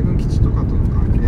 [0.00, 1.19] 米軍基地とかとの関係